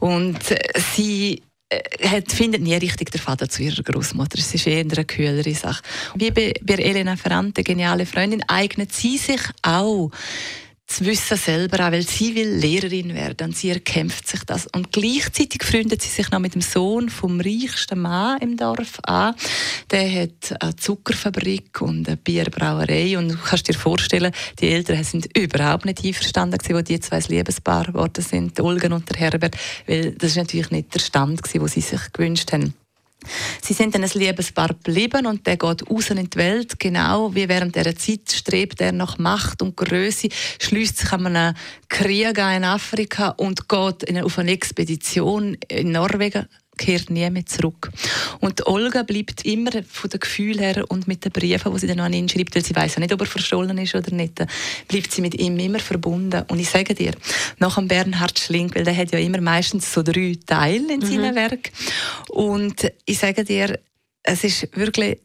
[0.00, 0.38] Und
[0.96, 1.40] sie äh,
[1.72, 4.38] hat, findet nie richtig den Vater zu ihrer Großmutter.
[4.38, 5.82] Es ist eher eine kühlere Sache.
[6.14, 10.10] Wie bei, bei Elena Ferrante, geniale Freundin, eignet sie sich auch
[10.86, 14.66] zu wissen selber auch, weil sie will Lehrerin werden und sie erkämpft sich das.
[14.68, 19.34] Und gleichzeitig freundet sie sich noch mit dem Sohn vom reichsten Mann im Dorf an.
[19.90, 25.36] Der hat eine Zuckerfabrik und eine Bierbrauerei und du kannst dir vorstellen, die Eltern sind
[25.36, 30.12] überhaupt nicht einverstanden gewesen, wo die zwei Liebespaar geworden sind, Olga und der Herbert, weil
[30.12, 32.74] das ist natürlich nicht der Stand gewesen, wo sie sich gewünscht haben.
[33.62, 37.48] Sie sind dann ein Liebespaar geblieben und der geht raus in die Welt, genau wie
[37.48, 40.28] während dieser Zeit strebt er nach Macht und Größe,
[40.60, 41.56] schließt sich an einen
[41.88, 47.90] Krieg in Afrika und geht auf eine Expedition in Norwegen kehrt nie mehr zurück.
[48.40, 52.00] Und Olga bleibt immer von den Gefühlen her und mit den Briefen, die sie dann
[52.00, 54.34] an ihn schreibt, weil sie weiß ja nicht, ob er verschollen ist oder nicht,
[54.88, 56.44] bleibt sie mit ihm immer verbunden.
[56.48, 57.12] Und ich sage dir,
[57.58, 61.06] nach dem Bernhard Schlink, weil der hat ja immer meistens so drei Teile in mhm.
[61.06, 61.70] seinem Werk.
[62.28, 63.78] Und ich sage dir,
[64.22, 65.18] es ist wirklich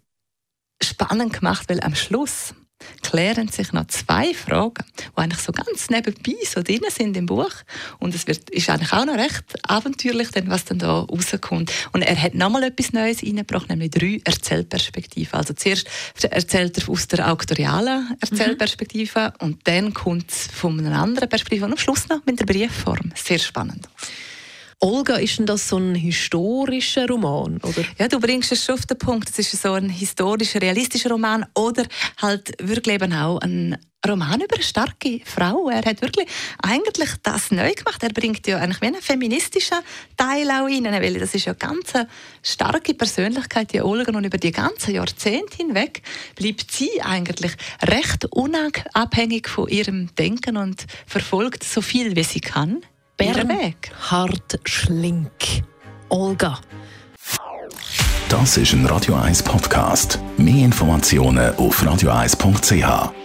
[0.82, 2.54] spannend gemacht, weil am Schluss
[3.02, 7.52] klären sich noch zwei Fragen, die eigentlich so ganz nebenbei so drin sind im Buch.
[8.00, 11.72] Und es wird, ist eigentlich auch noch recht abenteuerlich, denn was dann da rauskommt.
[11.92, 15.34] Und er hat nochmal etwas Neues reingebracht, nämlich drei Erzählperspektiven.
[15.34, 15.88] Also zuerst
[16.24, 19.46] erzählt er aus der auktorialen Erzählperspektive mhm.
[19.46, 23.12] und dann kommt es von einer anderen Perspektive und am Schluss noch mit der Briefform.
[23.16, 23.88] Sehr spannend.
[24.84, 27.58] Olga, ist denn das so ein historischer Roman?
[27.58, 27.86] Oder?
[28.00, 29.30] Ja, du bringst es schon auf den Punkt.
[29.30, 31.86] Es ist so ein historischer, realistischer Roman oder
[32.18, 33.78] halt wirklich eben auch ein
[34.08, 35.70] Roman über eine starke Frau.
[35.70, 36.28] Er hat wirklich
[36.64, 38.02] eigentlich das neu gemacht.
[38.02, 39.78] Er bringt ja eigentlich wie einen feministischen
[40.18, 41.94] Teil auch rein, weil das ist ja eine ganz
[42.42, 46.02] starke Persönlichkeit, die Olga, und über die ganzen Jahrzehnte hinweg
[46.36, 47.52] bleibt sie eigentlich
[47.84, 52.82] recht unabhängig von ihrem Denken und verfolgt so viel, wie sie kann
[53.22, 55.62] Bernhard Schlink.
[56.10, 56.58] Olga.
[58.30, 60.18] Das ist ein Radio 1 Podcast.
[60.38, 63.21] Mehr Informationen auf radio1.ch.